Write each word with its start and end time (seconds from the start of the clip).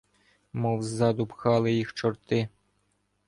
Мов 0.53 0.81
ззаду 0.83 1.27
пхали 1.27 1.71
їх 1.71 1.93
чорти. 1.93 2.49